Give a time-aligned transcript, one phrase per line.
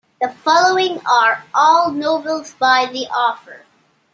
[0.19, 3.65] The following are all novels by the author.